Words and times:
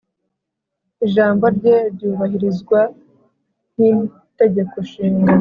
ijambo 1.05 1.45
rye 1.57 1.75
ryubahirizwa 1.93 2.79
nk 3.71 3.77
itegeko 3.99 4.75
nshinga 4.85 5.33